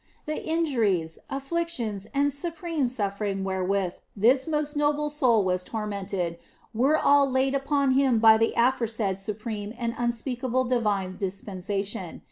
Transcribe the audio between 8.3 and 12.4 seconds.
the aforesaid supreme and unspeakable divine dispensation.